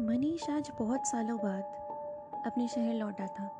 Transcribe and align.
मनीष 0.00 0.50
आज 0.50 0.70
बहुत 0.78 1.06
सालों 1.06 1.36
बाद 1.36 2.42
अपने 2.46 2.68
शहर 2.68 2.94
लौटा 2.94 3.26
था। 3.26 3.50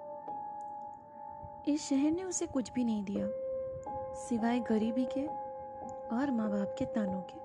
इस 1.69 1.89
शहर 1.89 2.11
ने 2.11 2.23
उसे 2.25 2.47
कुछ 2.47 2.73
भी 2.73 2.85
नहीं 2.85 3.05
दिया, 3.05 3.27
सिवाय 4.15 4.61
गरीबी 4.61 5.05
के 5.05 5.27
और 6.17 6.31
माँ 6.31 6.51
बाप 6.51 6.75
के 6.79 6.85
तानों 6.85 7.21
के। 7.21 7.39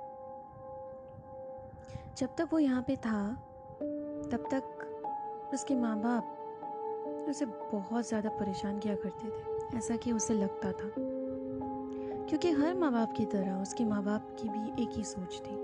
जब 2.18 2.36
तक 2.36 2.50
वो 2.52 2.60
यहाँ 2.60 2.82
पे 2.82 2.96
था, 2.96 3.34
तब 4.32 4.48
तक 4.52 5.52
उसके 5.54 5.76
माँ 5.76 5.98
बाप 6.00 7.26
उसे 7.30 7.46
बहुत 7.46 8.08
ज़्यादा 8.08 8.30
परेशान 8.30 8.80
किया 8.80 8.96
करते 8.96 9.28
थे, 9.28 9.78
ऐसा 9.78 9.96
कि 9.96 10.12
उसे 10.12 10.34
लगता 10.34 10.72
था। 10.72 10.92
क्योंकि 12.26 12.52
हर 12.52 12.76
माँ 12.76 12.92
बाप 12.92 13.14
की 13.14 13.26
तरह 13.26 13.62
उसके 13.62 13.86
माँ 13.86 14.04
बाप 14.04 14.36
की 14.42 14.50
भी 14.50 14.84
एक 14.84 14.98
ही 14.98 15.04
सोच 15.04 15.42
थी 15.42 15.58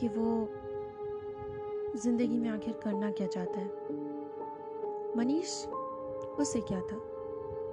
कि 0.00 0.08
वो 0.08 0.48
ज़िंदगी 1.96 2.38
में 2.38 2.48
आखिर 2.48 2.74
करना 2.74 3.10
क्या 3.10 3.26
चाहता 3.26 3.60
है? 3.60 3.66
मनीष, 5.16 5.66
उसे 6.40 6.60
क्या 6.60 6.80
था? 6.80 6.96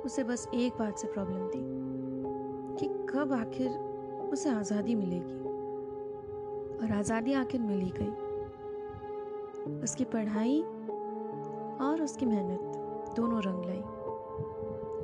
उसे 0.06 0.24
बस 0.24 0.48
एक 0.54 0.74
बात 0.74 0.98
से 0.98 1.08
प्रॉब्लम 1.08 1.48
थी 1.48 1.62
कि 2.78 3.08
कब 3.10 3.34
आखिर 3.34 3.70
उसे 4.34 4.50
आज़ादी 4.50 4.96
मिलेगी? 4.96 5.40
और 6.78 6.92
आज़ादी 6.92 7.34
आखिर 7.34 7.62
मिल 7.62 7.80
ही 7.80 7.94
गई। 7.96 8.12
उसकी 9.84 10.04
पढ़ाई 10.04 10.62
और 11.82 12.02
उसकी 12.02 12.26
मेहनत 12.26 12.60
दोनों 13.16 13.42
रंग 13.42 13.66
लाई। 13.66 13.84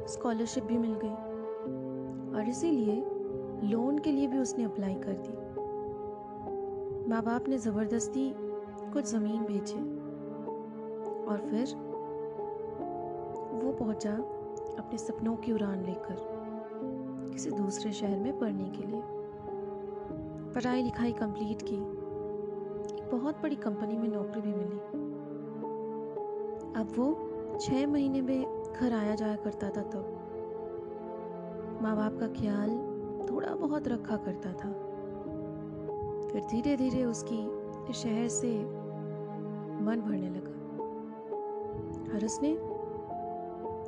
स्कॉलरशिप 0.07 0.63
भी 0.63 0.77
मिल 0.77 0.95
गई। 1.03 1.15
और 2.37 2.49
इसीलिए 2.49 2.95
लोन 3.71 3.99
के 3.99 4.11
लिए 4.11 4.27
भी 4.27 4.37
उसने 4.37 4.63
अप्लाई 4.63 4.95
कर 4.95 5.13
दी। 5.13 5.37
माँ 7.09 7.23
बाप 7.23 7.47
ने 7.47 7.57
ज़बरदस्ती 7.57 8.44
कुछ 8.95 9.05
ज़मीन 9.05 9.41
बेचे 9.43 9.79
और 11.25 11.37
फिर 11.49 11.65
वो 13.63 13.71
पहुँचा 13.71 14.11
अपने 14.79 14.97
सपनों 14.97 15.35
की 15.35 15.51
उड़ान 15.51 15.83
लेकर 15.85 16.15
किसी 17.33 17.51
दूसरे 17.51 17.91
शहर 17.91 18.19
में 18.19 18.39
पढ़ने 18.39 18.69
के 18.69 18.87
लिए। 18.87 19.01
पढ़ाई 20.53 20.83
लिखाई 20.83 21.11
कंप्लीट 21.11 21.61
की। 21.61 21.75
एक 21.75 23.09
बहुत 23.11 23.41
बड़ी 23.41 23.55
कंपनी 23.55 23.97
में 23.97 24.07
नौकरी 24.07 24.41
भी 24.41 24.53
मिली। 24.53 24.79
अब 26.75 26.93
वो 26.97 27.59
छः 27.61 27.87
महीने 27.87 28.21
में 28.21 28.63
घर 28.79 28.93
आया 28.93 29.15
जाया 29.15 29.35
करता 29.35 29.69
था 29.69 29.81
तब। 29.81 30.05
माँ 31.81 31.95
बाप 31.95 32.19
का 32.19 32.27
ख्याल 32.27 32.69
थोड़ा 33.31 33.55
बहुत 33.55 33.87
रखा 33.87 34.17
करता 34.17 34.53
था। 34.53 34.71
फिर 36.31 36.41
धीरे 36.51 36.77
धीरे 36.77 37.03
उसकी 37.03 37.65
शहर 37.93 38.27
से 38.27 38.84
मन 39.85 40.01
भरने 40.01 40.29
लगा। 40.29 40.65
और 42.13 42.25
उसने 42.25 42.57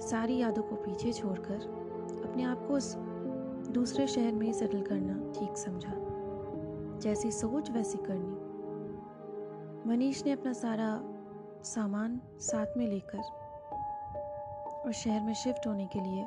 सारी 0.08 0.38
यादों 0.38 0.64
को 0.64 0.76
पीछे 0.76 1.14
छोड़कर 1.14 1.56
अपने 2.30 2.44
आप 2.44 2.68
को 2.68 2.74
उस 2.74 2.96
दूसरे 3.68 4.08
शहर 4.08 4.32
में 4.34 4.48
ही 4.48 4.54
सेटल 4.54 4.82
करना 4.82 5.40
ठीक 5.40 5.58
समझा। 5.58 5.94
जैसी 7.00 7.32
सोच 7.32 7.72
वैसी 7.72 7.98
करनी। 7.98 8.48
मनीष 9.90 10.26
ने 10.26 10.32
अपना 10.32 10.54
सारा 10.54 11.02
सामान 11.64 12.22
साथ 12.40 12.66
में 12.78 12.88
लेकर 12.88 13.20
और 14.86 14.92
शहर 14.92 15.22
में 15.22 15.34
शिफ्ट 15.34 15.68
होने 15.68 15.86
के 15.86 16.00
लिए 16.00 16.24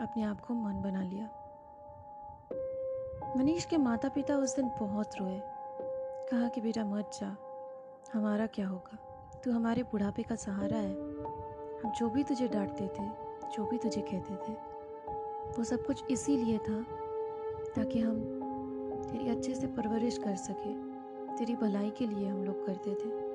अपने 0.00 0.22
आप 0.22 0.40
को 0.40 0.54
मन 0.54 0.82
बना 0.82 1.02
लिया। 1.02 1.30
मनीष 3.36 3.64
के 3.64 3.76
माता 3.76 4.08
पिता 4.08 4.36
उस 4.36 4.56
दिन 4.56 4.70
बहुत 4.80 5.10
रोए। 5.20 5.40
कहा 6.30 6.48
कि, 6.48 6.60
बेटा, 6.60 6.84
मत 6.84 7.10
जा। 7.14 7.36
हमारा 8.14 8.46
क्या 8.46 8.68
होगा? 8.68 8.98
तू 9.44 9.50
हमारे 9.50 9.82
बुढ़ापे 9.82 10.22
का 10.22 10.34
सहारा 10.34 10.76
है। 10.76 10.94
हम 11.80 11.92
जो 11.98 12.10
भी 12.10 12.22
तुझे 12.22 12.48
डांटते 12.48 12.84
थे, 12.84 13.08
जो 13.48 13.66
भी 13.66 13.78
तुझे 13.78 14.00
कहते 14.00 14.34
थे, 14.34 14.52
वो 15.58 15.64
सब 15.64 15.86
कुछ 15.86 16.04
इसीलिए 16.10 16.58
था 16.58 16.82
ताकि 17.76 18.00
हम 18.00 18.20
तेरी 19.12 19.28
अच्छे 19.28 19.54
से 19.54 19.66
परवरिश 19.66 20.18
कर 20.18 20.36
सके, 20.36 20.74
तेरी 21.36 21.56
भलाई 21.56 21.90
के 21.90 22.06
लिए 22.06 22.28
हम 22.28 22.44
लोग 22.44 22.66
करते 22.66 22.90
थे। 22.94 23.26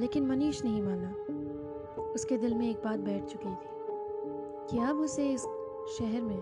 लेकिन 0.00 0.26
मनीष 0.26 0.64
नहीं 0.64 0.82
माना। 0.82 1.14
उसके 2.02 2.38
दिल 2.38 2.54
में 2.54 2.70
एक 2.70 2.76
बात 2.76 2.98
बैठ 2.98 3.24
चुकी 3.24 3.50
थी 3.50 3.68
कि 4.70 4.78
अब 4.78 4.96
उसे 4.96 5.30
इस 5.30 5.42
शहर 5.98 6.20
में 6.22 6.40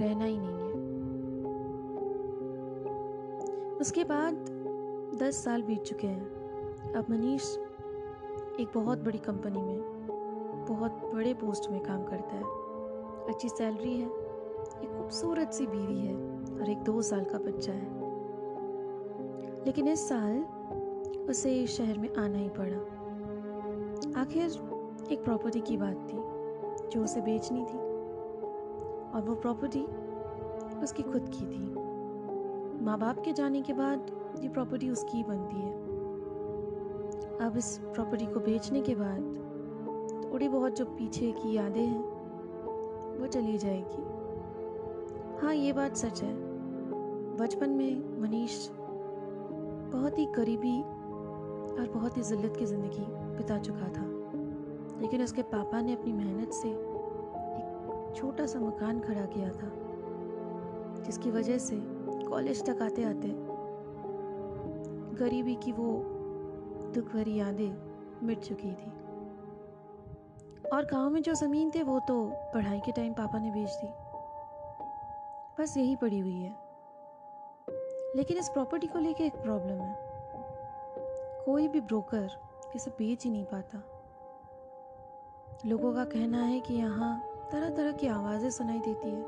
रहना 0.00 0.24
ही 0.24 0.38
नहीं 0.38 0.62
है। 0.62 1.00
उसके 3.76 4.04
बाद 4.04 4.59
दस 5.18 5.44
साल 5.44 5.62
बीत 5.62 5.82
चुके 5.82 6.06
हैं। 6.06 6.26
अब 6.92 7.06
मनीष 7.10 7.56
एक 8.60 8.68
बहुत 8.74 8.98
बड़ी 8.98 9.18
कंपनी 9.18 9.62
में, 9.62 9.80
बहुत 10.68 10.92
बड़े 11.14 11.34
पोस्ट 11.34 11.70
में 11.70 11.80
काम 11.80 12.04
करता 12.04 12.36
है। 12.36 12.44
अच्छी 13.28 13.48
सैलरी 13.48 14.00
है, 14.00 14.06
एक 14.82 14.94
खूबसूरत 14.98 15.52
सी 15.52 15.66
बीवी 15.66 16.00
है 16.00 16.14
और 16.60 16.70
एक 16.70 16.78
दो 16.78 17.02
साल 17.02 17.24
का 17.24 17.38
बच्चा 17.38 17.72
है। 17.72 18.00
लेकिन 19.64 19.88
इस 19.88 20.08
साल 20.08 20.44
उसे 21.30 21.66
शहर 21.66 21.98
में 21.98 22.14
आना 22.14 22.38
ही 22.38 22.48
पड़ा। 22.48 22.78
आखिर 24.20 24.44
एक 25.12 25.24
प्रॉपर्टी 25.24 25.60
की 25.60 25.76
बात 25.76 25.96
थी 25.96 26.16
जो 26.88 27.04
उसे 27.04 27.20
बेचनी 27.20 27.60
थी 27.60 27.78
और 29.10 29.24
वो 29.26 29.34
प्रॉपर्टी 29.34 29.86
उसकी 30.82 31.02
खुद 31.02 31.28
की 31.28 31.46
थी। 31.46 31.74
माँ 32.84 32.98
बाप 32.98 33.18
के 33.24 33.32
जाने 33.32 33.62
के 33.62 33.72
बाद 33.72 34.19
ये 34.38 34.48
प्रॉपर्टी 34.48 34.90
उसकी 34.90 35.22
बनती 35.22 35.56
है। 35.56 35.72
अब 37.40 37.56
इस 37.56 37.78
प्रॉपर्टी 37.84 38.26
को 38.26 38.40
बेचने 38.40 38.80
के 38.80 38.94
बाद 38.94 39.38
थोड़ी 40.32 40.48
बहुत 40.48 40.76
जो 40.76 40.84
पीछे 40.84 41.32
की 41.32 41.52
यादें 41.52 41.80
हैं, 41.80 42.02
वो 43.20 43.26
चली 43.26 43.58
जाएगी। 43.58 44.02
हाँ 45.42 45.54
ये 45.54 45.72
बात 45.72 45.96
सच 45.96 46.22
है। 46.22 46.32
बचपन 47.36 47.70
में 47.70 48.20
मनीष 48.20 48.68
बहुत 49.92 50.18
ही 50.18 50.26
गरीबी 50.26 50.80
और 50.80 51.90
बहुत 51.94 52.16
ही 52.16 52.22
जिल्लत 52.22 52.56
की 52.56 52.66
ज़िंदगी 52.66 53.04
बिता 53.36 53.58
चुका 53.58 53.88
था। 53.88 54.06
लेकिन 55.00 55.22
उसके 55.22 55.42
पापा 55.42 55.80
ने 55.80 55.92
अपनी 55.92 56.12
मेहनत 56.12 56.52
से 56.52 56.68
एक 56.68 58.12
छोटा 58.16 58.46
सा 58.46 58.60
मकान 58.60 59.00
खड़ा 59.00 59.24
किया 59.26 59.48
था, 59.48 59.70
जिसकी 61.04 61.30
वजह 61.30 61.58
से 61.58 61.80
कॉलेज 62.28 62.64
तक 62.66 62.82
आते 62.82 63.04
आते 63.04 63.28
गरीबी 65.20 65.54
की 65.54 65.72
वो 65.72 66.02
दुख 66.94 67.04
भरी 67.04 67.34
यादें 67.34 67.90
मिट 68.26 68.40
चुकी 68.40 68.70
थी। 68.70 68.90
और 70.68 70.84
गाँव 70.84 71.10
में 71.10 71.22
जो 71.22 71.34
ज़मीन 71.34 71.70
थे, 71.74 71.82
वो 71.82 72.00
तो 72.00 72.32
पढ़ाई 72.54 72.80
के 72.80 72.92
टाइम 72.92 73.12
पापा 73.12 73.38
ने 73.38 73.50
बेच 73.50 73.70
दी। 73.70 73.88
बस 75.62 75.76
यही 75.76 75.96
पड़ी 75.96 76.18
हुई 76.18 76.40
है। 76.40 76.56
लेकिन 78.16 78.38
इस 78.38 78.48
प्रॉपर्टी 78.48 78.86
को 78.86 78.98
लेके 78.98 79.24
एक 79.24 79.32
प्रॉब्लम 79.32 79.80
है। 79.80 79.96
कोई 81.44 81.68
भी 81.68 81.80
ब्रोकर 81.80 82.30
इसे 82.76 82.90
बेच 82.90 83.24
ही 83.24 83.30
नहीं 83.30 83.44
पाता। 83.44 83.82
लोगों 85.66 85.94
का 85.94 86.04
कहना 86.04 86.42
है 86.42 86.60
कि 86.60 86.74
यहाँ 86.74 87.22
तरह 87.52 87.70
तरह 87.70 87.92
की 87.92 88.06
आवाज़ें 88.06 88.50
सुनाई 88.50 88.78
देती 88.78 89.08
है। 89.08 89.22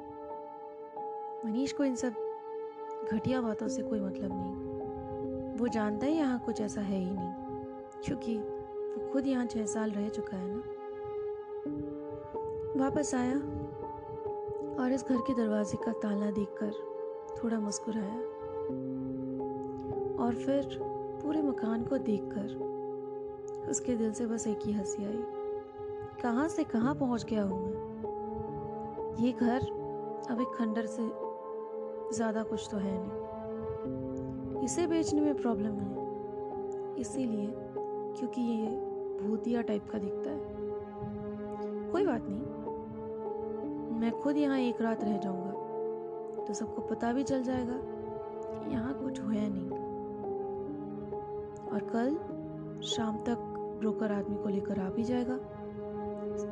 मनीष 1.44 1.72
को 1.72 1.84
इन 1.84 1.94
सब 1.94 2.14
घटिया 3.12 3.40
बातों 3.40 3.68
से 3.68 3.82
कोई 3.82 4.00
मतलब 4.00 4.30
नहीं। 4.32 4.71
वो 5.52 5.68
जानता 5.68 6.06
है 6.06 6.12
यहाँ 6.12 6.38
कुछ 6.38 6.60
ऐसा 6.60 6.80
है 6.80 6.98
ही 6.98 7.10
नहीं, 7.10 7.32
क्योंकि 8.04 8.36
वो 8.36 9.08
खुद 9.12 9.26
यहाँ 9.26 9.46
छह 9.46 9.66
साल 9.66 9.90
रह 9.90 10.08
चुका 10.08 10.36
है 10.36 10.46
ना। 10.48 10.62
वापस 12.76 13.14
आया 13.14 13.36
और 14.82 14.92
इस 14.92 15.04
घर 15.04 15.16
के 15.18 15.34
दरवाजे 15.34 15.78
का 15.84 15.92
ताला 16.02 16.30
देखकर 16.30 16.72
थोड़ा 17.36 17.58
मुस्कुराया 17.60 18.16
और 20.24 20.34
फिर 20.36 20.78
पूरे 21.22 21.42
मकान 21.42 21.84
को 21.84 21.98
देखकर 22.00 23.68
उसके 23.70 23.96
दिल 23.96 24.12
से 24.12 24.26
बस 24.26 24.46
एक 24.46 24.66
ही 24.66 24.72
हँसी 24.72 25.04
आई, 25.04 25.22
कहाँ 26.22 26.48
से 26.48 26.64
कहाँ 26.64 26.94
पहुँच 26.94 27.24
गया 27.24 27.42
हूँ 27.42 27.60
मैं? 27.62 27.74
ये 29.18 29.32
घर 29.32 29.60
अब 30.30 30.40
एक 30.40 30.56
खंडर 30.58 30.86
से 30.88 31.02
ज़्यादा 32.16 32.42
कुछ 32.42 32.68
तो 32.70 32.76
है 32.78 32.92
नहीं। 32.94 33.31
इसे 34.62 34.86
बेचने 34.86 35.20
में 35.20 35.34
प्रॉब्लम 35.34 35.78
है। 35.78 37.00
इसीलिए 37.00 37.46
क्योंकि 38.18 38.42
ये 38.42 38.66
भूतिया 39.22 39.62
टाइप 39.62 39.88
का 39.92 39.98
दिखता 39.98 40.30
है। 40.30 41.90
कोई 41.92 42.06
बात 42.06 42.26
नहीं। 42.28 44.00
मैं 44.00 44.10
खुद 44.20 44.36
यहाँ 44.36 44.58
एक 44.58 44.82
रात 44.82 45.04
रह 45.04 45.16
जाऊँगा 45.18 46.44
तो 46.44 46.54
सबको 46.54 46.82
पता 46.82 47.12
भी 47.12 47.22
चल 47.22 47.42
जाएगा 47.42 47.78
कि 47.78 48.72
यहाँ 48.72 48.94
कुछ 48.94 49.20
हुआ 49.20 49.32
नहीं। 49.32 49.70
और 51.72 51.88
कल 51.92 52.16
शाम 52.86 53.16
तक 53.16 53.38
ब्रोकर 53.80 54.12
आदमी 54.12 54.36
को 54.36 54.48
लेकर 54.48 54.80
आ 54.80 54.88
भी 54.90 55.04
जाएगा। 55.04 55.34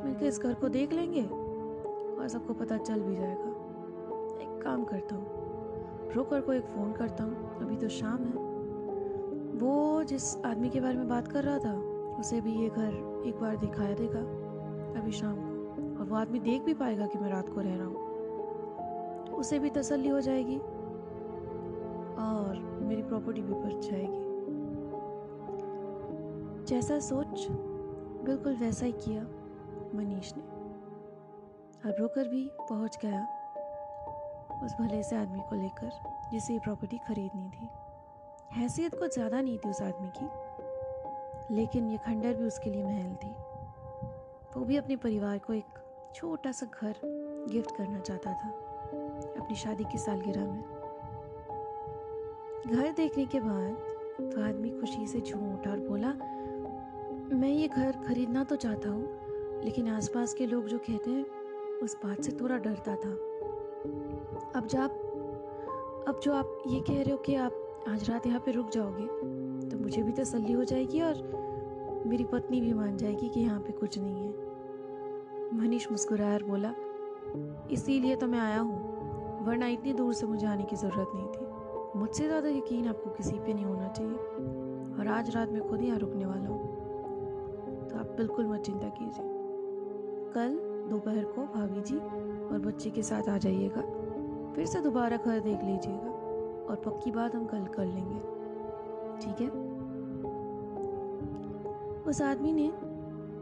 मिलकर 0.03 0.25
इस 0.25 0.39
घर 0.39 0.53
को 0.53 0.69
देख 0.69 0.93
लेंगे? 0.93 1.23
और 1.23 2.27
सबको 2.27 2.53
पता 2.53 2.77
चल 2.77 3.01
भी 3.01 3.15
जाएगा। 3.15 3.49
एक 4.43 4.61
काम 4.63 4.83
करता 4.83 5.15
हूँ 5.15 5.40
ब्रोकर 6.11 6.41
को 6.41 6.53
एक 6.53 6.63
फ़ोन 6.63 6.91
करता 6.91 7.23
हूँ। 7.23 7.61
अभी 7.61 7.75
तो 7.75 7.89
शाम 7.89 8.23
है। 8.23 8.51
वो 9.59 10.03
जिस 10.03 10.37
आदमी 10.37 10.69
के 10.69 10.81
बारे 10.81 10.97
में 10.97 11.07
बात 11.07 11.27
कर 11.27 11.43
रहा 11.43 11.57
था, 11.57 11.73
उसे 12.19 12.41
भी 12.41 12.51
ये 12.51 12.69
घर 12.69 13.23
एक 13.27 13.39
बार 13.41 13.57
दिखाया 13.57 13.93
देगा, 13.93 14.19
अभी 15.01 15.11
शाम 15.11 15.35
को। 15.35 15.51
और 15.99 16.05
वो 16.05 16.15
आदमी 16.15 16.39
देख 16.39 16.61
भी 16.61 16.73
पाएगा 16.73 17.05
कि 17.05 17.19
मैं 17.19 17.29
रात 17.29 17.49
को 17.49 17.61
रह 17.61 17.75
रहा 17.75 17.87
हूँ। 17.87 18.11
उसे 19.33 19.59
भी 19.59 19.69
तसल्ली 19.69 20.09
हो 20.09 20.21
जाएगी 20.21 20.57
और 22.17 22.79
मेरी 22.81 23.01
प्रॉपर्टी 23.01 23.41
भी 23.41 23.53
बच 23.53 23.89
जाएगी। 23.91 24.31
जैसा 26.65 26.99
सोच, 26.99 27.47
बिल्कुल 28.25 28.55
वैसा 28.55 28.85
ही 28.85 28.91
किया 28.91 29.23
मनीष 29.95 30.33
ने। 30.37 30.43
और 31.85 31.91
ब्रोकर 31.91 32.27
भी 32.27 32.51
पहुँच 32.69 32.99
गया। 33.01 33.40
उस 34.63 34.75
भले 34.79 35.01
से 35.03 35.15
आदमी 35.15 35.39
को 35.49 35.55
लेकर 35.55 35.91
जिसे 36.31 36.53
ये 36.53 36.59
प्रॉपर्टी 36.59 36.97
खरीदनी 36.97 37.49
थी। 37.49 37.69
हैसियत 38.51 38.95
कुछ 38.95 39.13
ज़्यादा 39.13 39.41
नहीं 39.41 39.57
थी 39.57 39.69
उस 39.69 39.81
आदमी 39.81 40.09
की, 40.17 41.55
लेकिन 41.55 41.87
ये 41.87 41.97
खंडर 41.97 42.33
भी 42.33 42.45
उसके 42.45 42.69
लिए 42.69 42.83
महल 42.83 43.15
थी। 43.15 43.29
वो 44.55 44.65
भी 44.65 44.77
अपने 44.77 44.95
परिवार 44.97 45.37
को 45.37 45.53
एक 45.53 45.79
छोटा 46.15 46.51
सा 46.51 46.65
घर 46.65 46.95
गिफ्ट 47.49 47.75
करना 47.77 47.99
चाहता 47.99 48.33
था, 48.33 48.49
अपनी 49.37 49.55
शादी 49.55 49.83
की 49.83 49.97
सालगिरह 49.97 50.45
में। 50.45 50.61
घर 52.67 52.91
देखने 52.91 53.25
के 53.25 53.39
बाद 53.39 54.31
तो 54.31 54.43
आदमी 54.43 54.69
खुशी 54.69 55.07
से 55.07 55.21
झूम 55.21 55.53
उठा 55.53 55.71
और 55.71 55.79
बोला, 55.79 56.13
मैं 57.35 57.49
ये 57.49 57.67
घर 57.67 57.91
खरीदना 58.07 58.43
तो 58.43 58.55
चाहता 58.55 58.89
हूँ, 58.89 59.61
लेकिन 59.63 59.87
आसपास 59.89 60.33
के 60.33 60.45
लोग 60.45 60.67
जो 60.67 60.77
कहते 60.79 61.09
हैं, 61.09 61.25
उस 61.79 61.97
बात 62.03 62.21
से 62.21 62.31
थोड़ा 62.31 62.57
डरता 62.57 62.95
था। 62.95 63.15
अब 64.55 64.67
जब 64.67 64.99
अब 66.07 66.19
जो 66.23 66.33
आप 66.33 66.63
ये 66.67 66.79
कह 66.79 67.01
रहे 67.01 67.11
हो 67.11 67.17
कि 67.17 67.35
आप 67.35 67.85
आज 67.89 68.09
रात 68.09 68.27
यहाँ 68.27 68.39
पे 68.39 68.51
रुक 68.51 68.69
जाओगे 68.69 69.05
तो 69.69 69.77
मुझे 69.77 70.01
भी 70.03 70.11
तसल्ली 70.13 70.53
हो 70.53 70.63
जाएगी 70.63 71.01
और 71.01 72.03
मेरी 72.07 72.23
पत्नी 72.23 72.61
भी 72.61 72.73
मान 72.73 72.97
जाएगी 72.97 73.29
कि 73.29 73.39
यहाँ 73.39 73.59
पे 73.59 73.71
कुछ 73.71 73.97
नहीं 73.99 74.23
है। 74.23 74.31
मनीष 75.53 75.87
मुस्कुराया 75.91 76.33
और 76.33 76.43
बोला, 76.43 76.73
इसीलिए 77.71 78.15
तो 78.15 78.27
मैं 78.27 78.39
आया 78.39 78.59
हूँ, 78.59 79.45
वरना 79.45 79.67
इतनी 79.67 79.93
दूर 79.93 80.13
से 80.13 80.27
मुझे 80.27 80.47
आने 80.47 80.63
की 80.63 80.75
ज़रूरत 80.75 81.11
नहीं 81.15 81.27
थी। 81.27 81.99
मुझसे 81.99 82.25
ज़्यादा 82.27 82.49
यकीन 82.49 82.87
आपको 82.87 83.09
किसी 83.09 83.39
पे 83.39 83.53
नहीं 83.53 83.65
होना 83.65 83.87
चाहिए 83.89 84.99
और 84.99 85.07
आज 85.09 85.35
रात 85.35 85.49
मैं 85.49 85.67
खुद 85.69 85.81
यहाँ 85.81 85.99
रुकने 85.99 86.25
वाला 86.25 86.47
हूँ। 86.47 87.87
तो 87.89 87.97
आप 87.99 88.13
बिल्कुल 88.17 88.47
मत 88.47 88.61
चिंता 88.61 88.89
कीजिए। 88.89 89.25
कल 90.33 90.59
दोपहर 90.89 91.23
को 91.25 91.41
भाभी 91.55 91.81
जी 91.81 91.97
और 91.97 92.61
बच्चे 92.65 92.89
के 92.89 93.01
साथ 93.03 93.29
आ 93.29 93.37
जाइएगा। 93.37 93.81
फिर 94.55 94.65
से 94.65 94.81
दोबारा 94.81 95.17
घर 95.17 95.39
देख 95.39 95.63
लीजिएगा 95.63 96.11
और 96.69 96.81
पक्की 96.85 97.11
बात 97.11 97.35
हम 97.35 97.45
कल 97.45 97.65
कर 97.65 97.85
लेंगे। 97.85 98.19
ठीक 99.19 99.41
है? 99.41 99.49
उस 102.03 102.21
आदमी 102.21 102.53
ने 102.53 102.67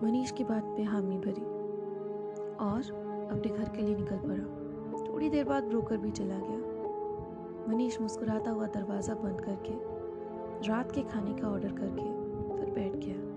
मनीष 0.03 0.31
की 0.31 0.43
बात 0.43 0.63
पे 0.77 0.83
हामी 0.83 1.17
भरी 1.17 1.45
और 2.55 2.81
अपने 3.31 3.51
घर 3.51 3.69
के 3.69 3.81
लिए 3.81 3.95
निकल 3.95 4.17
पड़ा। 4.17 5.13
थोड़ी 5.13 5.29
देर 5.29 5.43
बाद 5.43 5.63
ब्रोकर 5.63 5.97
भी 5.97 6.11
चला 6.11 6.37
गया। 6.37 6.57
मनीष 7.69 8.01
मुस्कुराता 8.01 8.51
हुआ 8.51 8.67
दरवाज़ा 8.67 9.13
बंद 9.13 9.41
करके, 9.41 9.73
रात 10.69 10.91
के 10.91 11.01
खाने 11.01 11.33
का 11.33 11.47
ऑर्डर 11.47 11.71
करके 11.71 12.03
फिर 12.57 12.71
बैठ 12.71 12.95
गया। 12.95 13.29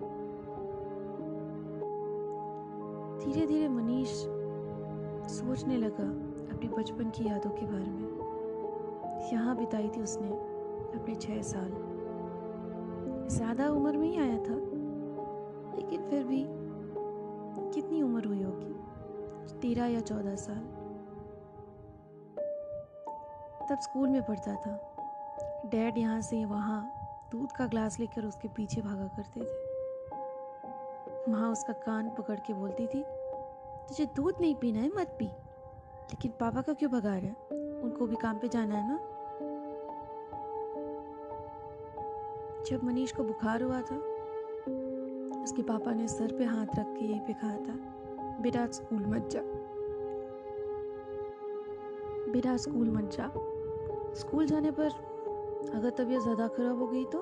धीरे 3.18 3.46
धीरे 3.46 3.68
मनीष 3.68 4.08
सोचने 5.32 5.76
लगा 5.76 6.31
अपने 6.52 6.68
बचपन 6.68 7.10
की 7.10 7.24
यादों 7.24 7.50
के 7.50 7.66
बारे 7.66 7.90
में। 7.90 9.30
यहाँ 9.32 9.56
बिताई 9.56 9.88
थी 9.88 10.02
उसने 10.02 10.28
अपने 10.98 11.14
छः 11.14 11.42
साल। 11.42 11.70
ज़्यादा 13.28 13.68
उम्र 13.70 13.96
में 13.96 14.08
ही 14.08 14.16
आया 14.16 14.38
था। 14.38 14.54
लेकिन 15.76 16.02
फिर 16.02 16.24
भी 16.24 16.44
कितनी 17.74 18.02
उम्र 18.02 18.24
हुई 18.24 18.42
होगी? 18.42 19.58
तेरह 19.60 19.86
या 19.86 20.00
चौदह 20.00 20.34
साल। 20.36 20.62
तब 23.68 23.78
स्कूल 23.80 24.08
में 24.08 24.22
पढ़ता 24.22 24.54
था। 24.54 24.78
डैड 25.66 25.98
यहाँ 25.98 26.20
से 26.20 26.44
वहाँ 26.44 26.80
दूध 27.32 27.52
का 27.52 27.66
ग्लास 27.66 28.00
लेकर 28.00 28.24
उसके 28.24 28.48
पीछे 28.48 28.80
भागा 28.80 29.06
करते 29.06 29.40
थे। 29.40 31.30
माँ 31.32 31.50
उसका 31.52 31.72
कान 31.72 32.08
पकड़ 32.08 32.38
के 32.40 32.54
बोलती 32.54 32.86
थी, 32.86 33.02
तुझे 33.88 34.06
दूध 34.06 34.34
नहीं 34.40 34.54
पीना 34.54 34.80
है, 34.80 34.88
मत 34.88 35.16
पी। 35.18 35.30
लेकिन 36.12 36.32
पापा 36.40 36.60
का 36.60 36.72
क्यों 36.72 36.90
भगा 36.90 37.16
रहा 37.16 37.26
है? 37.26 37.36
उनको 37.82 38.06
भी 38.06 38.16
काम 38.16 38.38
पे 38.38 38.48
जाना 38.48 38.74
है 38.74 38.88
ना? 38.88 38.98
जब 42.66 42.84
मनीष 42.84 43.12
को 43.12 43.24
बुखार 43.24 43.62
हुआ 43.62 43.80
था, 43.80 43.96
उसके 45.42 45.62
पापा 45.62 45.94
ने 45.94 46.08
सर 46.08 46.32
पे 46.38 46.44
हाथ 46.44 46.66
रख 46.78 46.86
के 46.86 47.04
यहीं 47.04 47.20
पे 47.20 47.32
कहा 47.32 47.56
था, 47.56 47.74
बेटा, 48.42 48.66
स्कूल 48.66 49.06
मत 49.06 49.28
जा। 49.32 49.40
बेटा, 52.32 52.56
स्कूल 52.56 52.90
मत 52.90 53.10
जा। 53.12 53.28
स्कूल 54.14 54.46
जाने 54.46 54.70
पर 54.70 54.90
अगर 55.74 55.90
तबीयत 55.90 56.22
ज़्यादा 56.22 56.48
खराब 56.48 56.78
हो 56.78 56.86
गई 56.86 57.04
तो? 57.04 57.18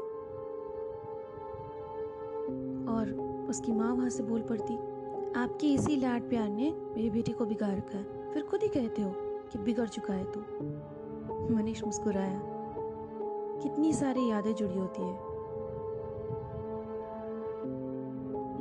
और 2.92 3.12
उसकी 3.50 3.72
माँ 3.72 3.94
वहाँ 3.94 4.10
से 4.10 4.22
बोल 4.22 4.42
पड़ती, 4.42 4.76
आपके 5.40 5.74
इसी 5.74 5.96
लाड 5.96 6.28
प्यार 6.28 6.48
ने 6.48 6.72
मेरी 6.72 7.10
बेटी 7.10 7.32
को 7.32 7.46
बिगाड़ 7.46 7.76
रखा 7.76 7.98
है। 7.98 8.19
फिर 8.34 8.42
खुद 8.42 8.62
ही 8.62 8.68
कहते 8.68 9.02
हो 9.02 9.10
कि 9.52 9.58
बिगड़ 9.58 9.88
चुका 9.88 10.14
है 10.14 10.32
तू। 10.32 10.40
मनीष 11.54 11.84
मुस्कुराया। 11.84 12.42
कितनी 13.62 13.92
सारी 13.92 14.30
यादें 14.30 14.54
जुड़ी 14.54 14.78
होती 14.78 15.02
है। 15.02 15.30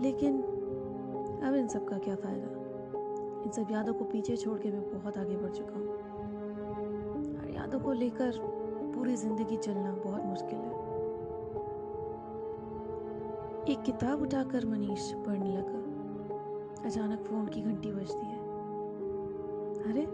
लेकिन 0.01 0.41
अब 1.43 1.55
इन 1.55 1.67
सब 1.67 1.87
का 1.87 1.97
क्या 1.97 2.15
फ़ायदा? 2.15 2.47
इन 3.43 3.51
सब 3.51 3.71
यादों 3.71 3.93
को 3.93 4.05
पीछे 4.05 4.37
छोड़ 4.37 4.59
के 4.59 4.71
मैं 4.71 4.91
बहुत 4.91 5.17
आगे 5.17 5.37
बढ़ 5.37 5.51
चुका 5.51 5.73
हूँ। 5.73 5.89
और 7.39 7.51
यादों 7.55 7.79
को 7.79 7.93
लेकर 7.93 8.33
पूरी 8.95 9.15
ज़िंदगी 9.15 9.57
चलना 9.57 9.91
बहुत 9.91 10.25
मुश्किल 10.25 10.59
है। 10.59 10.79
एक 13.69 13.81
किताब 13.81 14.21
उठाकर 14.21 14.65
मनीष 14.65 15.13
पढ़ने 15.13 15.57
लगा। 15.57 15.79
अचानक 16.85 17.19
फ़ोन 17.19 17.47
की 17.47 17.61
घंटी 17.61 17.91
बजती 17.91 18.25
है। 18.25 18.38
अरे, 19.79 20.05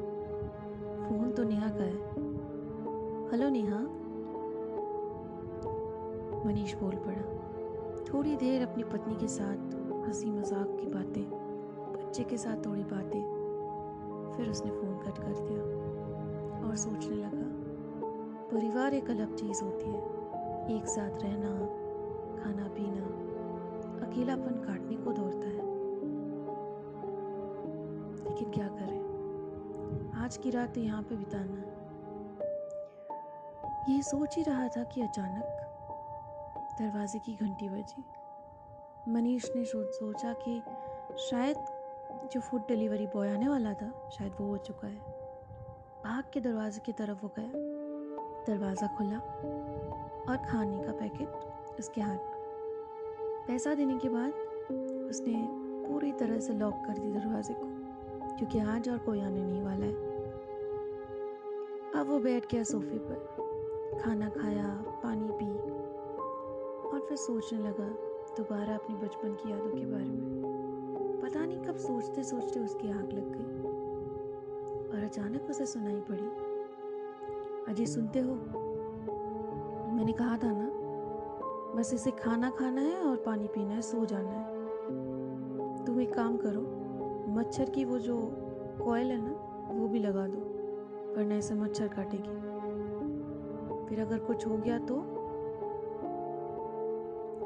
फ़ोन 1.08 1.32
तो 1.38 1.44
नेहा 1.44 1.70
का 1.70 1.84
है। 1.84 1.98
हेलो 3.32 3.50
नेहा। 3.50 3.78
मनीष 6.46 6.76
बोल 6.76 6.96
पड़ा। 6.96 7.22
थोड़ी 8.04 8.36
देर 8.36 8.68
अपनी 8.68 8.84
पत्नी 8.84 9.16
के 9.16 9.28
साथ 9.28 9.58
हँसी 10.08 10.32
मज़ाक 10.32 10.78
की 10.82 10.88
बातें, 10.88 11.24
बच्चे 11.94 12.24
के 12.24 12.38
साथ 12.38 12.66
थोड़ी 12.66 12.84
बातें, 12.84 13.22
फिर 14.38 14.50
उसने 14.50 14.72
फ़ोन 14.72 14.98
कट 14.98 15.18
कर 15.18 15.34
दिया 15.34 15.62
और 16.68 16.76
सोचने 16.76 17.16
लगा, 17.16 17.50
परिवार 18.52 18.94
एक 18.94 19.10
अलग 19.10 19.36
चीज़ 19.36 19.64
होती 19.64 19.86
है। 19.86 20.02
एक 20.78 20.86
साथ 20.86 21.24
रहना, 21.24 21.50
खाना 22.44 22.68
पीना, 22.68 23.06
अकेलापन 24.08 24.64
काटने 24.68 24.96
को 24.96 25.12
दौड़ता 25.12 25.48
है। 25.48 25.66
लेकिन 28.26 28.52
क्या 28.52 28.68
करें? 28.68 29.05
आज 30.16 30.36
की 30.38 30.50
रात 30.50 30.78
यहाँ 30.78 31.02
पे 31.04 31.16
बिताना 31.16 31.56
ये 33.90 34.02
सोच 34.02 34.36
ही 34.38 34.44
रहा 34.44 34.68
था 34.68 34.84
कि 34.84 35.02
अचानक 35.02 35.44
दरवाजे 36.80 37.20
की 37.20 37.34
घंटी 37.36 37.70
बजी। 37.70 38.04
मनीष 39.12 39.46
ने 39.56 39.64
सोचा 39.66 40.34
कि 40.42 40.62
शायद 41.22 41.58
जो 42.34 42.42
फ़ूड 42.42 42.62
डिलीवरी 42.68 43.08
बॉय 43.08 43.30
आने 43.30 43.48
वाला 43.48 43.74
था, 43.74 43.92
शायद 44.10 44.32
वो 44.40 44.48
हो 44.48 44.58
चुका 44.58 44.88
है। 44.88 44.98
भाग 46.06 46.24
के 46.34 46.40
दरवाजे 46.40 46.82
की 46.86 46.92
तरफ़ 46.94 47.20
वो 47.24 47.32
गया। 47.40 47.52
दरवाज़ा 48.48 48.88
खुला 48.88 49.18
और 50.30 50.38
खाने 50.48 50.84
का 50.84 50.92
पैकेट 50.92 51.80
उसके 51.80 52.02
हाथ 52.02 52.18
में। 52.18 53.44
पैसा 53.48 53.74
देने 53.74 53.98
के 53.98 54.10
बाद 54.10 54.32
उसने 55.10 55.46
पूरी 55.88 56.12
तरह 56.14 56.40
से 56.40 56.54
लॉक 56.54 56.84
कर 56.86 56.98
दी 56.98 57.12
दरवाजे 57.12 57.54
को, 57.54 57.68
क्योंकि 58.38 58.60
आज 58.60 58.90
और 58.90 58.98
कोई 58.98 59.22
आने 59.22 59.42
नहीं 59.42 59.62
वाला 59.64 59.85
अब 62.06 62.12
वो 62.12 62.20
बैठ 62.20 62.52
गया 62.52 62.64
सोफे 62.64 62.98
पर। 62.98 64.00
खाना 64.02 64.30
खाया, 64.30 64.84
पानी 65.04 65.28
पी 65.32 65.48
और 66.90 67.00
फिर 67.00 67.18
सोचने 67.18 67.60
लगा 67.60 67.88
दोबारा 68.38 68.76
अपनी 68.76 68.96
बचपन 68.96 69.34
की 69.34 69.52
यादों 69.52 69.70
के 69.70 69.86
बारे 69.86 70.06
में। 70.06 71.22
पता 71.24 71.46
नहीं 71.46 71.58
कब 71.60 71.76
सोचते 71.76 72.24
सोचते 72.24 72.60
उसकी 72.60 72.92
आग 72.92 73.12
लग 73.14 73.32
गई 73.38 73.62
और 74.90 75.04
अचानक 75.04 75.50
उसे 75.50 75.66
सुनाई 75.66 76.02
पड़ी। 76.12 76.30
अजय 77.74 77.86
सुनते 77.86 78.20
हो? 78.20 78.36
मैंने 79.96 80.14
कहा 80.14 80.38
था 80.38 80.52
ना, 80.52 80.72
बस 81.76 81.94
इसे 81.94 82.12
खाना 82.12 82.50
खाना 82.50 82.82
है 82.82 83.02
और 83.02 83.18
पानी 83.18 83.48
पीना 83.48 83.74
है, 83.74 83.82
सो 83.82 84.06
जाना 84.06 84.30
है। 84.30 84.56
तुम 85.86 86.02
एक 86.02 86.14
काम 86.14 86.38
करो, 86.38 86.62
मच्छर 87.32 87.70
की 87.70 87.86
वो 87.86 88.00
जो 88.00 88.18
कॉयल 88.86 89.08
है 89.08 89.22
ना, 89.22 89.66
वो 89.72 89.88
भी 89.88 90.00
लगा 90.00 90.28
दो। 90.28 90.45
वरना 91.18 91.36
इसे 91.36 91.56
मच्छर 91.56 91.88
काटेगी। 91.88 92.40
फिर 93.90 94.00
अगर 94.02 94.20
कुछ 94.20 94.48
हो 94.48 94.58
गया 94.58 94.78
तो? 94.80 94.96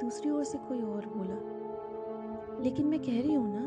दूसरी 0.01 0.29
ओर 0.29 0.43
से 0.43 0.57
कोई 0.57 0.81
और 0.81 1.05
बोला, 1.05 1.35
लेकिन 2.63 2.87
मैं 2.87 2.99
कह 2.99 3.21
रही 3.21 3.33
हूँ 3.33 3.53
ना, 3.53 3.61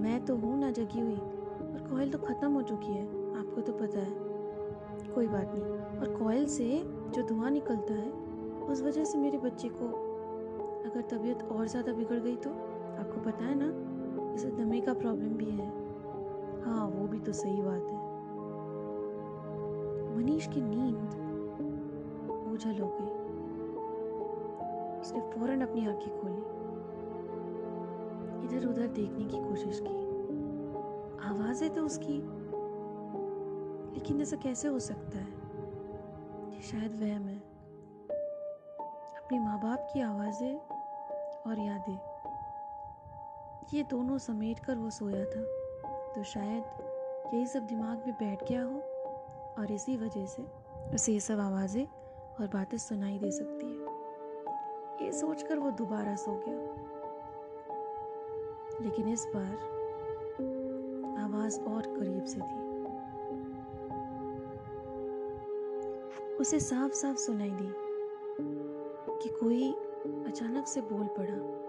मैं 0.00 0.24
तो 0.24 0.36
हूँ 0.36 0.60
ना 0.60 0.70
जगी 0.70 1.00
हुई, 1.00 1.14
और 1.14 1.86
कोयल 1.90 2.10
तो 2.10 2.18
ख़त्म 2.18 2.52
हो 2.52 2.62
चुकी 2.62 2.92
है, 2.92 3.04
आपको 3.38 3.60
तो 3.60 3.72
पता 3.72 3.98
है। 3.98 4.30
कोई 5.14 5.26
बात 5.26 5.54
नहीं, 5.54 5.64
और 6.00 6.14
कोयल 6.18 6.46
से 6.46 6.82
जो 7.14 7.22
धुआँ 7.22 7.50
निकलता 7.50 7.94
है, 7.94 8.10
उस 8.62 8.82
वजह 8.82 9.04
से 9.04 9.18
मेरे 9.18 9.38
बच्चे 9.38 9.68
को 9.68 9.86
अगर 10.90 11.00
तबीयत 11.00 11.42
और 11.42 11.68
ज़्यादा 11.68 11.92
बिगड़ 11.92 12.18
गई 12.18 12.36
तो? 12.36 12.50
आपको 12.98 13.20
पता 13.20 13.44
है 13.44 13.54
ना, 13.54 13.72
इसे 14.34 14.50
दमे 14.50 14.80
का 14.80 14.92
प्रॉब्लम 14.92 15.28
भी 15.28 15.50
है। 15.50 15.68
हाँ 16.64 16.86
वो 16.88 17.06
भी 17.06 17.18
तो 17.18 17.32
सही 17.32 17.62
बात 17.62 17.82
है। 17.82 18.11
मनीष 20.16 20.46
की 20.46 20.60
नींद 20.60 20.96
ओझल 22.52 22.78
हो 22.78 22.88
गई। 23.00 23.22
उसने 25.00 25.20
फ़ौरन 25.20 25.60
अपनी 25.60 25.86
आँखें 25.86 26.20
खोली। 26.20 26.62
इधर 28.46 28.66
उधर 28.66 28.86
देखने 28.86 29.24
की 29.24 29.36
कोशिश 29.36 29.80
की। 29.86 30.02
आवाज़ें 31.28 31.74
तो 31.74 31.84
उसकी, 31.84 32.22
लेकिन 33.94 34.20
ऐसा 34.20 34.36
कैसे 34.36 34.68
हो 34.68 34.78
सकता 34.78 35.18
है? 35.18 35.42
शायद 36.62 36.92
वहम 36.92 37.22
है। 37.22 37.38
अपने 39.16 39.38
माँ 39.38 39.58
बाप 39.58 39.90
की 39.94 40.00
आवाज़ें 40.00 40.58
और 41.46 41.58
यादें। 41.58 41.98
ये 43.74 43.82
दोनों 43.82 44.18
समेट 44.18 44.58
कर 44.58 44.76
वो 44.76 44.90
सोया 44.90 45.24
था। 45.24 45.42
तो 46.14 46.22
शायद 46.22 46.64
यही 47.34 47.46
सब 47.46 47.66
दिमाग 47.66 47.98
में 48.06 48.14
बैठ 48.14 48.48
गया 48.48 48.64
हो। 48.64 48.81
और 49.58 49.72
इसी 49.72 49.96
वजह 49.96 50.26
से 50.26 50.42
उसे 50.94 51.12
ये 51.12 51.20
सब 51.20 51.40
आवाज़ें 51.40 51.86
और 52.40 52.46
बातें 52.46 52.78
सुनाई 52.78 53.18
दे 53.18 53.30
सकती 53.30 53.66
है। 53.66 53.82
ये 55.06 55.12
सोचकर 55.12 55.58
वो 55.58 55.70
दोबारा 55.70 56.16
सो 56.16 56.42
गया। 56.48 56.88
लेकिन 58.80 59.08
इस 59.08 59.26
बार 59.36 59.54
आवाज़ 61.20 61.60
और 61.60 61.82
करीब 61.82 62.24
से 62.24 62.40
थी। 62.40 62.62
उसे 66.36 66.60
साफ़ 66.60 66.92
साफ़ 66.92 67.16
सुनाई 67.16 67.50
दी 67.50 67.72
कि 69.22 69.28
कोई 69.28 69.72
अचानक 70.26 70.66
से 70.66 70.80
बोल 70.80 71.06
पड़ा। 71.06 71.62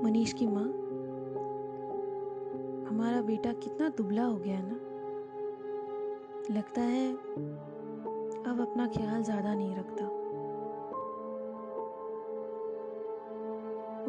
मनीष 0.00 0.32
की 0.32 0.46
माँ 0.46 0.83
बेटा 3.26 3.52
कितना 3.54 3.88
दुबला 3.88 4.24
हो 4.24 4.36
गया 4.36 4.60
ना? 4.62 4.76
लगता 6.50 6.80
है 6.80 7.10
अब 8.44 8.60
अपना 8.60 8.86
ख्याल 8.86 9.22
ज़्यादा 9.22 9.54
नहीं 9.54 9.74
रखता। 9.76 10.04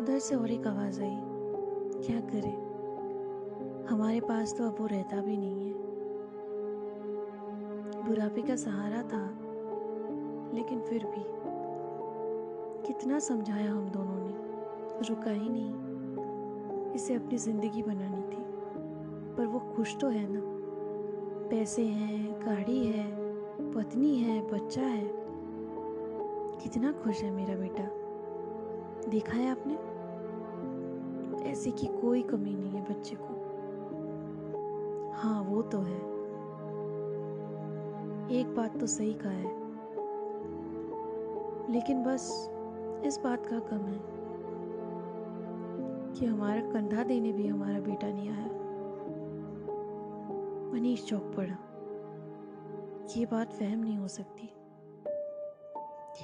उधर 0.02 0.20
से 0.20 0.36
और 0.36 0.52
एक 0.52 0.68
आवाज़ 0.68 1.02
आई, 1.02 1.18
क्या 1.98 2.20
करे? 2.22 2.52
हमारे 3.90 4.20
पास 4.20 4.56
तो 4.58 4.64
अब 4.64 4.76
वो 4.80 4.86
रहता 4.88 5.22
भी 5.22 5.38
नहीं 5.38 5.68
है। 5.68 5.74
बुढ़ापे 8.08 8.42
का 8.42 8.56
सहारा 8.56 9.02
था, 9.04 9.24
लेकिन 10.54 10.82
फिर 10.82 11.06
भी 11.06 11.24
कितना 12.88 13.20
समझाया 13.20 13.72
हम 13.72 13.90
दोनों 13.90 14.20
ने। 14.20 15.08
रुका 15.10 15.32
ही 15.32 15.50
नहीं, 15.50 16.94
इसे 16.94 17.14
अपनी 17.14 17.38
ज़िंदगी 17.38 17.84
बनानी 17.84 18.22
थी। 18.22 18.45
वो 19.56 19.62
खुश 19.76 19.98
तो 19.98 20.08
है 20.08 20.28
ना। 20.30 20.42
पैसे 21.50 21.86
हैं, 21.86 22.46
गाड़ी 22.46 22.88
है, 22.88 23.12
पत्नी 23.74 24.16
है, 24.16 24.52
बच्चा 24.52 24.82
है। 24.82 25.12
कितना 26.64 26.92
खुश 26.92 27.24
है 27.24 27.32
मेरा 27.32 27.56
बेटा। 27.56 27.84
देखा 29.10 29.38
है 29.38 29.52
आपने? 29.52 29.74
ऐसे 31.50 31.72
की 31.72 31.88
कोई 31.88 32.22
कमी 32.22 32.56
नहीं 32.56 32.70
है 32.70 32.84
बच्चे 32.90 33.16
को। 33.20 33.34
हाँ 35.12 35.44
वो 35.44 35.62
तो 35.62 35.78
है। 35.78 36.00
एक 38.40 38.54
बात 38.58 38.80
तो 38.80 38.88
सही 38.88 39.14
कहा 39.14 39.32
है। 39.32 39.50
लेकिन 41.74 42.04
बस, 42.04 42.50
इस 43.06 43.20
बात 43.24 43.46
का 43.46 43.60
कम 43.60 43.78
है 43.78 44.00
कि 46.14 46.26
हमारा 46.26 46.62
कंधा 46.62 47.04
देने 47.04 47.32
भी 47.32 47.48
हमारा 47.48 47.80
बेटा 47.80 48.08
नहीं 48.08 48.30
आया। 48.30 48.55
मनीष 50.76 51.06
चौक 51.06 51.24
पड़ा 51.24 51.58
ये 53.18 53.26
बात 53.26 53.54
फहम 53.54 53.80
नहीं 53.80 53.98
हो 53.98 54.08
सकती। 54.08 54.44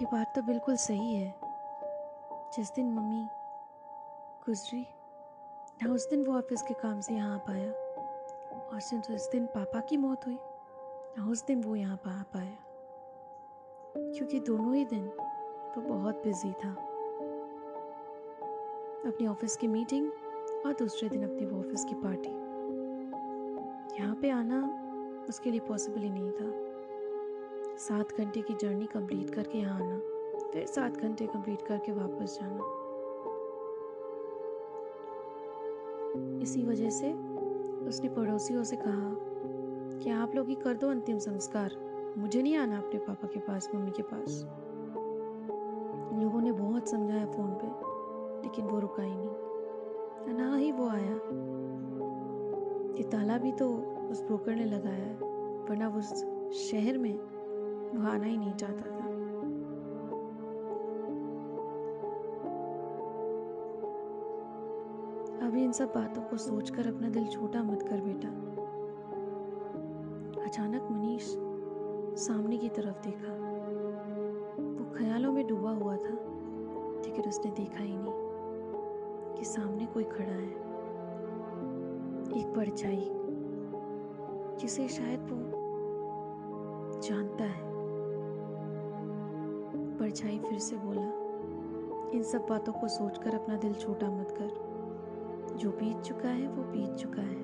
ये 0.02 0.06
बात 0.06 0.34
तो 0.36 0.42
बिल्कुल 0.42 0.76
सही 0.76 1.14
है। 1.16 1.36
जिस 2.58 2.72
दिन 2.76 2.94
मम्मी 2.94 3.28
गुजरी, 4.46 4.88
ना 5.84 5.94
उस 5.94 6.10
दिन 6.10 6.26
वो 6.26 6.38
ऑफ़िस 6.38 6.62
के 6.62 6.74
काम 6.74 7.00
से 7.00 7.14
यहाँ 7.14 7.36
आ 7.36 7.38
पाया। 7.38 7.72
और 8.74 8.80
सिर्फ़ 8.80 9.12
जिस 9.12 9.30
दिन 9.32 9.46
पापा 9.46 9.80
की 9.80 9.98
मौत 9.98 10.28
हुई, 10.28 10.38
ना 11.18 11.30
उस 11.32 11.46
दिन 11.46 11.64
वो 11.64 11.76
यहाँ 11.76 11.96
आ 11.96 12.24
पाया। 12.24 12.58
क्योंकि 13.98 14.40
दोनों 14.40 14.76
ही 14.76 14.86
दिन 14.86 15.08
वो 15.78 15.82
बहुत 15.82 16.16
बिज़ी 16.16 16.54
था। 16.54 16.72
अपनी 19.08 19.28
ऑफ़िस 19.28 19.58
की 19.58 19.68
मीटिंग 19.68 20.12
और 20.66 20.74
दूसरे 20.74 21.10
दिन 21.10 21.24
अपनी 21.24 21.46
वो 21.46 21.60
ऑफ़िस 21.60 21.86
की 21.86 21.96
पार्टी 21.96 22.41
यहाँ 24.02 24.16
पे 24.16 24.30
आना 24.30 24.60
उसके 25.30 25.52
लिए 25.52 25.60
पॉसिबल 25.60 26.02
ही 26.02 26.10
नहीं 26.10 26.32
था। 26.32 27.78
सात 27.78 28.18
घंटे 28.18 28.42
की 28.42 28.54
जर्नी 28.54 28.86
कंप्लीट 28.86 29.30
करके 29.30 29.58
यहाँ 29.58 29.80
आना, 29.82 29.98
फिर 30.54 30.66
सात 30.66 30.98
घंटे 30.98 31.28
कंप्लीट 31.28 31.62
करके 31.62 31.92
वापस 31.92 32.40
जाना। 32.42 32.78
इसी 36.42 36.64
वजह 36.64 36.90
से 36.90 37.14
उसने 37.88 38.10
पड़ोसियों 38.10 38.64
से 38.64 38.76
कहा 38.76 39.14
कि 40.00 40.10
आप 40.10 40.36
लोग 40.36 40.48
ही 40.48 40.56
कर 40.56 40.74
दो 40.74 40.90
अंतिम 40.90 41.18
संस्कार। 41.18 41.76
मुझे 42.18 42.42
नहीं 42.42 42.56
आना 42.56 42.78
अपने 42.78 43.00
पापा 43.00 43.28
के 43.28 43.40
पास, 43.40 43.70
मम्मी 43.76 43.92
के 43.92 44.04
पास। 44.04 44.44
लोगों 46.22 46.42
ने 46.42 46.52
बहुत 46.52 46.90
समझाया 46.90 47.26
फ़ोन 47.26 47.54
पे, 47.54 47.68
लेकिन 48.44 48.66
वो 48.66 48.80
रुका 48.80 49.04
ही 49.04 49.16
नहीं। 49.16 50.38
ना 50.38 50.56
ही 50.56 50.72
वो 50.72 50.90
आया। 50.90 51.16
ये 52.98 53.04
ताला 53.04 53.38
भी 53.38 53.52
तो 53.52 53.91
उस 54.12 54.24
ब्रोकर 54.24 54.56
ने 54.56 54.66
लगाया 54.66 54.96
है, 54.96 55.14
वरना 55.70 55.90
उस 55.90 56.26
शहर 56.54 56.98
में 56.98 57.14
वो 57.98 58.08
आना 58.08 58.26
ही 58.26 58.38
नहीं 58.38 58.54
चाहता 58.54 58.92
था। 58.92 59.06
अभी 65.48 65.64
इन 65.64 65.72
सब 65.72 65.88
बातों 65.88 66.22
को 66.22 66.38
सोचकर 66.38 66.88
अपना 66.88 67.10
दिल 67.10 67.28
छोटा 67.28 67.64
मत 67.64 67.82
कर 67.82 68.02
बेटा। 68.02 68.28
अचानक 70.44 70.88
मनीष 70.92 71.24
सामने 72.26 72.58
की 72.58 72.70
तरफ़ 72.70 73.08
देखा। 73.08 73.34
वो 74.64 74.98
ख्यालों 74.98 75.32
में 75.32 75.48
डूबा 75.48 75.72
हुआ 75.72 75.98
था, 75.98 76.14
लेकिन 77.06 77.24
उसने 77.28 77.52
देखा 77.52 77.84
ही 77.84 77.98
नहीं 77.98 78.14
कि 79.36 79.46
सामने 79.46 79.86
कोई 79.86 80.04
खड़ा 80.04 80.34
है। 80.34 80.72
एक 82.40 82.54
परछाई। 82.56 83.12
जिसे 84.62 84.88
शायद 84.88 85.20
वो 85.20 85.52
जानता 87.02 87.44
है। 87.44 87.72
परछाई 89.98 90.40
फिर 90.40 90.60
से 90.60 90.76
बोला, 90.78 91.22
इन 92.12 92.24
सब 92.24 92.46
बातों 92.50 92.74
को 92.74 92.88
सोचकर 92.88 93.36
अपना 93.36 93.56
दिल 93.58 93.74
छोटा 93.74 94.12
मत 94.12 94.32
कर। 94.32 94.72
जो 95.56 95.72
बीत 95.72 96.02
चुका 96.02 96.30
है, 96.30 96.48
वो 96.48 96.64
बीत 96.64 96.96
चुका 96.96 97.22
है। 97.22 97.44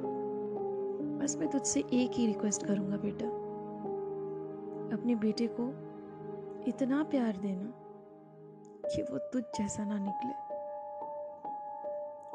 बस 1.18 1.38
मैं 1.38 1.50
तुझसे 1.50 1.80
एक 1.94 2.12
ही 2.12 2.26
रिक्वेस्ट 2.26 2.66
करूँगा 2.66 2.98
बेटा। 2.98 3.28
अपने 4.98 5.16
बेटे 5.16 5.50
को 5.60 5.68
इतना 6.68 7.04
प्यार 7.04 7.38
देना 7.38 7.74
कि 8.96 9.02
वो 9.02 9.18
तुझ 9.18 9.44
जैसा 9.44 9.86
ना 9.86 9.98
निकले। 9.98 10.34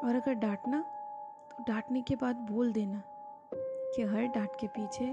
और 0.09 0.15
अगर 0.15 0.35
डांटना 0.35 0.85
तो 1.51 1.65
डांटने 1.69 2.03
के 2.03 2.17
बाद 2.17 2.37
बोल 2.37 2.73
देना। 2.73 3.03
कि 3.95 4.03
हर 4.03 4.23
डांट 4.23 4.51
के 4.61 4.67
पीछे 4.67 5.05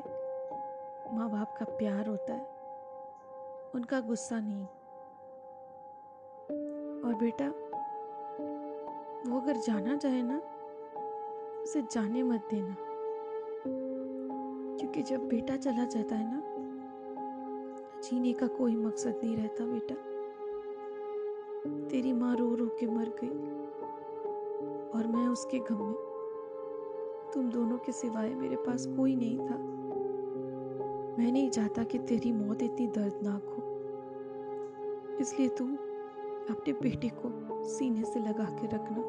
माँ 1.13 1.29
बाप 1.29 1.55
का 1.57 1.65
प्यार 1.65 2.07
होता 2.07 2.33
है। 2.33 2.47
उनका 3.75 3.99
गुस्सा 3.99 4.39
नहीं। 4.39 4.65
और 7.03 7.13
बेटा, 7.15 7.47
वो 9.31 9.39
अगर 9.39 9.55
जाना 9.55 9.95
चाहे 9.95 10.21
ना, 10.23 10.41
उसे 11.61 11.81
जाने 11.81 12.23
मत 12.23 12.47
देना। 12.51 12.75
क्योंकि 14.77 15.01
जब 15.01 15.27
बेटा 15.27 15.57
चला 15.57 15.85
जाता 15.85 16.15
है 16.15 16.31
ना, 16.33 16.43
जीने 18.01 18.33
का 18.33 18.47
कोई 18.47 18.75
मकसद 18.75 19.21
नहीं 19.23 19.37
रहता 19.37 19.65
बेटा। 19.65 19.95
तेरी 21.89 22.13
माँ 22.13 22.35
रो 22.35 22.55
रो 22.55 22.67
के 22.79 22.87
मर 22.87 23.09
गई, 23.23 23.59
और 24.89 25.07
मैं 25.07 25.27
उसके 25.27 25.59
गम 25.59 25.75
में 25.75 26.08
तुम 27.33 27.49
दोनों 27.49 27.77
के 27.77 27.91
सिवाय 27.91 28.29
मेरे 28.35 28.55
पास 28.55 28.85
कोई 28.85 29.15
नहीं 29.15 29.39
था। 29.39 29.57
मैं 31.17 31.31
नहीं 31.31 31.49
चाहता 31.49 31.83
कि 31.83 31.99
तेरी 31.99 32.31
मौत 32.31 32.63
इतनी 32.63 32.87
दर्दनाक 32.87 33.43
हो। 33.43 33.69
इसलिए 35.17 35.49
तू 35.49 35.65
अपने 36.53 36.73
बेटे 36.73 37.09
को 37.09 37.63
सीने 37.63 38.03
से 38.03 38.19
लगा 38.19 38.45
के 38.45 38.67
रखना। 38.67 39.01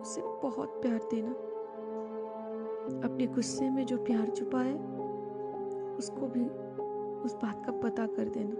उसे 0.00 0.22
बहुत 0.42 0.68
प्यार 0.68 1.00
देना। 1.10 1.30
अपने 3.08 3.26
गुस्से 3.26 3.70
में 3.70 3.86
जो 3.86 3.98
प्यार 3.98 4.30
छुपा 4.30 4.60
है 4.60 4.74
उसको 5.96 6.26
भी 6.26 6.44
उस 7.22 7.34
बात 7.34 7.66
का 7.66 7.72
पता 7.72 8.06
कर 8.06 8.28
देना। 8.28 8.54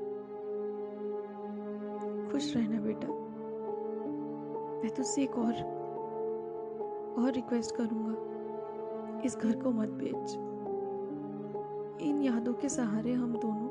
खुश 2.31 2.57
रहना 2.57 2.81
बेटा। 2.81 3.09
मैं 4.83 4.95
तुझसे 4.95 5.23
एक 5.23 5.39
और 5.39 5.82
और 7.19 7.33
रिक्वेस्ट 7.33 7.77
करूँगा। 7.77 9.21
इस 9.25 9.37
घर 9.37 9.57
को 9.57 9.71
मत 9.71 9.89
बेच। 9.89 10.35
इन 12.03 12.23
यादों 12.23 12.55
के 12.55 12.69
सहारे 12.69 13.13
हम 13.13 13.33
दोनों 13.37 13.69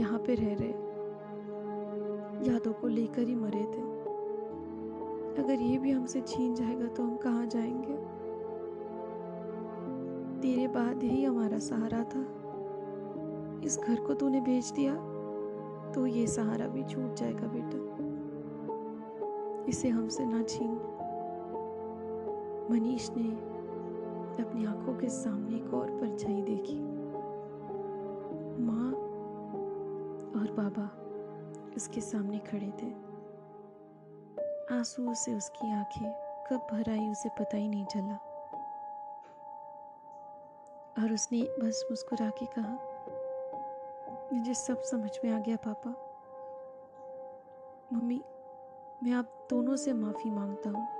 यहाँ 0.00 0.18
पे 0.18 0.34
रह 0.34 0.54
रहे। 0.54 0.90
यादों 2.52 2.72
को 2.72 2.86
लेकर 2.86 3.22
ही 3.22 3.34
मरे 3.34 3.64
थे। 3.64 3.82
अगर 5.42 5.62
ये 5.62 5.78
भी 5.78 5.90
हमसे 5.90 6.20
छीन 6.20 6.54
जाएगा 6.54 6.86
तो 6.86 7.02
हम 7.02 7.16
कहाँ 7.16 7.46
जाएँगे? 7.46 7.96
तेरे 10.40 10.68
बाद 10.68 11.02
ही 11.02 11.24
हमारा 11.24 11.58
सहारा 11.58 12.04
था। 12.04 12.26
इस 13.64 13.78
घर 13.78 14.00
को 14.00 14.14
तूने 14.14 14.40
बेच 14.40 14.70
दिया 14.70 14.94
तो 15.92 16.06
ये 16.06 16.26
सहारा 16.26 16.66
भी 16.66 16.84
छूट 16.84 17.14
जाएगा 17.14 17.46
बेटा। 17.46 17.78
इसे 19.68 19.88
हमसे 19.88 20.24
ना 20.24 20.42
छीन। 20.42 20.80
मनीष 22.70 23.10
ने 23.10 23.30
अपनी 24.44 24.66
आँखों 24.66 24.98
के 24.98 25.08
सामने 25.08 25.56
एक 25.56 25.74
और 25.74 25.90
परछाई 25.90 26.42
देखी। 26.42 26.80
माँ 28.62 28.92
और 30.40 30.52
बाबा 30.52 30.84
उसके 31.76 32.00
सामने 32.00 32.38
खड़े 32.38 32.72
थे। 32.82 33.10
आंसुओं 34.76 35.14
से 35.14 35.34
उसकी 35.34 35.72
आँखें, 35.72 36.12
कब 36.50 36.66
भर 36.72 36.90
आई 36.90 37.10
उसे 37.10 37.28
पता 37.28 37.56
ही 37.56 37.68
नहीं 37.68 37.84
चला। 37.84 38.14
और 40.98 41.12
उसने 41.12 41.42
बस 41.42 41.84
मुस्कुरा 41.90 42.30
के 42.30 42.46
कहा, 42.46 42.78
मुझे 44.32 44.54
सब 44.54 44.82
समझ 44.82 45.18
में 45.24 45.30
आ 45.32 45.38
गया 45.38 45.56
पापा। 45.56 45.90
मम्मी, 47.92 48.24
मैं 49.02 49.12
आप 49.12 49.46
दोनों 49.50 49.76
से 49.76 49.92
माफ़ी 49.92 50.30
माँगता 50.30 50.70
हूँ। 50.70 50.99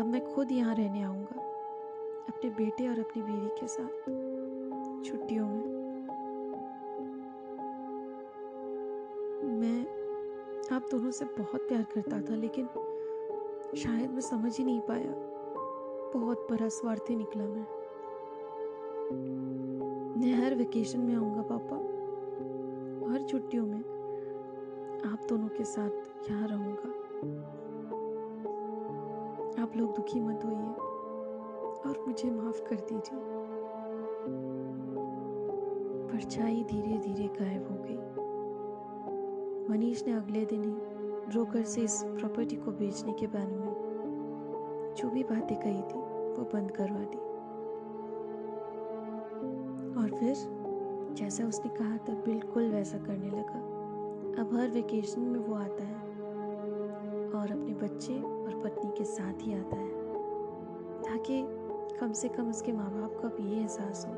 अब 0.00 0.06
मैं 0.06 0.34
खुद 0.34 0.52
यहाँ 0.52 0.74
रहने 0.74 1.02
आऊँगा, 1.02 1.40
अपने 2.28 2.50
बेटे 2.50 2.88
और 2.88 2.98
अपनी 2.98 3.22
बीवी 3.22 3.48
के 3.48 3.66
साथ, 3.66 3.88
छुट्टियों 5.04 5.48
में। 5.48 5.64
मैं, 9.60 9.82
आप 10.76 10.88
दोनों 10.90 11.10
से 11.10 11.24
बहुत 11.24 11.60
प्यार 11.60 11.82
करता 11.82 12.20
था, 12.20 12.36
लेकिन 12.36 12.66
शायद 13.76 14.10
मैं 14.10 14.20
समझ 14.20 14.58
ही 14.58 14.64
नहीं 14.64 14.80
पाया। 14.80 15.12
बहुत 16.18 16.46
बड़ा 16.50 16.68
स्वार्थी 16.68 17.16
निकला 17.16 17.44
मैं। 17.44 17.66
मैं 20.20 20.34
हर 20.34 20.54
वेकेशन 20.54 21.00
में 21.00 21.14
आऊँगा, 21.14 21.42
पापा। 21.42 21.76
हर 23.12 23.22
छुट्टियों 23.22 23.66
में 23.66 23.80
आप 25.12 25.26
दोनों 25.28 25.48
के 25.48 25.64
साथ 25.64 26.30
यहाँ 26.30 26.48
रहूँगा। 26.48 27.59
आप 29.60 29.76
लोग 29.76 29.96
दुखी 29.96 30.20
मत 30.20 30.40
होइए 30.44 30.74
और 31.90 32.04
मुझे 32.06 32.30
माफ़ 32.30 32.62
कर 32.62 32.76
दीजिए। 32.76 33.20
परछाई 36.08 36.64
धीरे 36.64 36.98
धीरे 36.98 37.28
गायब 37.28 37.68
हो 37.70 37.76
गई। 37.80 37.96
मनीष 39.72 40.06
ने 40.06 40.12
अगले 40.12 40.44
दिन 40.44 40.64
ही 40.64 40.70
ब्रोकर 41.26 41.62
से 41.62 41.80
इस 41.80 42.02
प्रॉपर्टी 42.04 42.56
को 42.56 42.70
बेचने 42.70 43.12
के 43.12 43.26
बारे 43.26 43.56
में 43.56 43.74
जो 44.96 45.10
भी 45.10 45.22
बातें 45.22 45.60
कही 45.60 45.82
थी, 45.82 45.98
वो 46.32 46.50
बंद 46.52 46.70
करवा 46.70 46.98
दी। 46.98 47.18
और 50.02 50.18
फिर, 50.18 50.36
जैसा 51.12 51.44
उसने 51.44 51.70
कहा 51.76 51.96
था 51.96 52.14
बिल्कुल 52.14 52.70
वैसा 52.70 52.98
करने 52.98 53.30
लगा। 53.30 53.58
अब 54.42 54.50
हर 54.54 54.70
वेकेशन 54.70 55.20
में 55.20 55.40
वो 55.40 55.54
आता 55.54 55.84
है। 55.84 56.09
और 57.34 57.50
अपने 57.52 57.74
बच्चे 57.74 58.14
और 58.14 58.60
पत्नी 58.64 58.90
के 58.98 59.04
साथ 59.04 59.42
ही 59.42 59.54
आता 59.54 59.76
है, 59.76 59.88
ताकि 61.02 61.42
कम 62.00 62.12
से 62.12 62.28
कम 62.28 62.50
उसके 62.50 62.72
माँ 62.72 62.90
बाप 62.90 63.20
को 63.22 63.28
अब 63.28 63.36
ये 63.40 63.60
एहसास 63.60 64.06
हो 64.06 64.12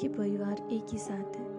कि 0.00 0.08
परिवार 0.08 0.68
एक 0.72 0.86
ही 0.92 0.98
साथ 0.98 1.36
है। 1.36 1.51